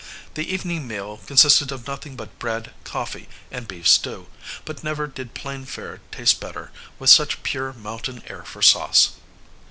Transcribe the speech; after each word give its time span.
The 0.33 0.51
evening 0.51 0.87
meal 0.87 1.17
consisted 1.27 1.71
of 1.71 1.85
nothing 1.85 2.15
but 2.15 2.39
bread, 2.39 2.73
coffee, 2.85 3.29
and 3.51 3.67
beef 3.67 3.87
stew, 3.87 4.25
but 4.65 4.83
never 4.83 5.05
did 5.05 5.35
plain 5.35 5.63
fare 5.63 6.01
taste 6.11 6.39
better, 6.41 6.71
with 6.97 7.11
such 7.11 7.43
pure 7.43 7.71
mountain 7.73 8.23
air 8.25 8.41
for 8.41 8.63
sauce. 8.63 9.11